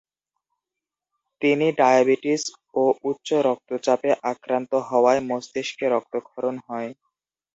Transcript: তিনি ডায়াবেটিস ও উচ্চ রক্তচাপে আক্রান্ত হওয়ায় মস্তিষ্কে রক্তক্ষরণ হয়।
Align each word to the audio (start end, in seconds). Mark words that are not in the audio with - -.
তিনি 1.41 1.67
ডায়াবেটিস 1.79 2.43
ও 2.75 2.83
উচ্চ 3.09 3.27
রক্তচাপে 3.47 4.11
আক্রান্ত 4.31 4.71
হওয়ায় 4.89 5.21
মস্তিষ্কে 5.29 5.85
রক্তক্ষরণ 5.87 6.55
হয়। 6.67 6.89